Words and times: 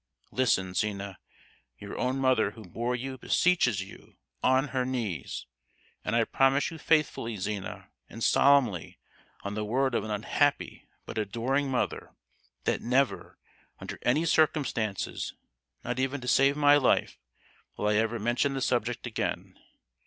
Listen, 0.31 0.73
Zina, 0.73 1.19
your 1.77 1.95
own 1.95 2.17
mother 2.17 2.49
who 2.49 2.63
bore 2.65 2.95
you 2.95 3.19
beseeches 3.19 3.83
you, 3.83 4.15
on 4.41 4.69
her 4.69 4.83
knees! 4.83 5.45
And 6.03 6.15
I 6.15 6.23
promise 6.23 6.71
you 6.71 6.79
faithfully, 6.79 7.37
Zina, 7.37 7.91
and 8.09 8.23
solemnly, 8.23 8.97
on 9.43 9.53
the 9.53 9.63
word 9.63 9.93
of 9.93 10.03
an 10.03 10.09
unhappy 10.09 10.87
but 11.05 11.19
adoring 11.19 11.69
mother, 11.69 12.15
that 12.63 12.81
never, 12.81 13.37
under 13.79 13.99
any 14.01 14.25
circumstances, 14.25 15.35
not 15.83 15.99
even 15.99 16.19
to 16.21 16.27
save 16.27 16.57
my 16.57 16.77
life, 16.77 17.19
will 17.77 17.87
I 17.87 17.93
ever 17.97 18.17
mention 18.17 18.55
the 18.55 18.61
subject 18.61 19.05
again. 19.05 19.55